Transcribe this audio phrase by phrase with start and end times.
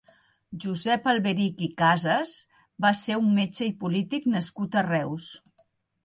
[0.61, 2.31] Josep Alberic i Cases
[2.85, 5.29] va ser un metge i polític nascut a Reus.